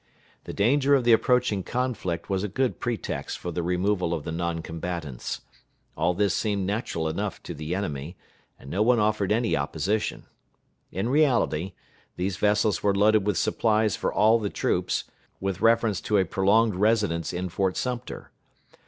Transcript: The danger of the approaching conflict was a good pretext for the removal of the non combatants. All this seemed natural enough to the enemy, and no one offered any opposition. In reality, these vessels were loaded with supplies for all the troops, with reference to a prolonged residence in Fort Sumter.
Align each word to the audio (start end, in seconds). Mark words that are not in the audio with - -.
The 0.45 0.51
danger 0.53 0.95
of 0.95 1.03
the 1.03 1.11
approaching 1.13 1.61
conflict 1.61 2.27
was 2.27 2.43
a 2.43 2.47
good 2.47 2.79
pretext 2.79 3.37
for 3.37 3.51
the 3.51 3.61
removal 3.61 4.15
of 4.15 4.23
the 4.23 4.31
non 4.31 4.63
combatants. 4.63 5.41
All 5.95 6.15
this 6.15 6.33
seemed 6.33 6.65
natural 6.65 7.07
enough 7.07 7.43
to 7.43 7.53
the 7.53 7.75
enemy, 7.75 8.17
and 8.57 8.71
no 8.71 8.81
one 8.81 8.97
offered 8.97 9.31
any 9.31 9.55
opposition. 9.55 10.25
In 10.91 11.07
reality, 11.07 11.73
these 12.15 12.37
vessels 12.37 12.81
were 12.81 12.95
loaded 12.95 13.27
with 13.27 13.37
supplies 13.37 13.95
for 13.95 14.11
all 14.11 14.39
the 14.39 14.49
troops, 14.49 15.03
with 15.39 15.61
reference 15.61 16.01
to 16.01 16.17
a 16.17 16.25
prolonged 16.25 16.73
residence 16.73 17.31
in 17.31 17.47
Fort 17.49 17.77
Sumter. 17.77 18.31